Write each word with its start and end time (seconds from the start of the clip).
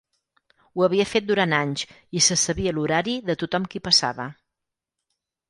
Ho 0.77 0.85
havia 0.85 1.03
fet 1.09 1.27
durant 1.31 1.53
anys 1.57 1.83
i 2.21 2.23
se 2.29 2.39
sabia 2.45 2.75
l'horari 2.79 3.15
de 3.29 3.37
tothom 3.45 3.69
qui 3.75 3.85
passava. 3.91 4.27